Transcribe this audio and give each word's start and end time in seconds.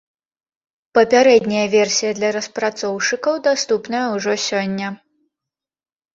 Папярэдняя 0.97 1.65
версія 1.77 2.11
для 2.21 2.29
распрацоўшчыкаў 2.37 3.35
даступная 3.51 4.01
ўжо 4.17 4.33
сёння. 4.49 4.87